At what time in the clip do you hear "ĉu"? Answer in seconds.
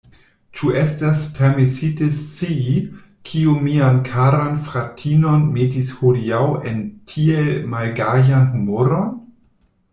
0.59-0.69